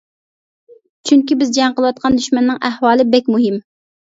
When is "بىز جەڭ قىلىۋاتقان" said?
1.41-2.17